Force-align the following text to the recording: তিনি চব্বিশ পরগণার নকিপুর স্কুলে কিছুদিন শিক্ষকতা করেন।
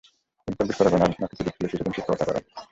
তিনি 0.43 0.55
চব্বিশ 0.59 0.75
পরগণার 0.79 1.09
নকিপুর 1.13 1.47
স্কুলে 1.47 1.67
কিছুদিন 1.71 1.93
শিক্ষকতা 1.95 2.25
করেন। 2.27 2.43